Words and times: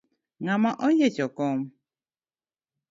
Ngama 0.43 0.71
oyiecho 0.85 1.25
kom? 1.37 1.59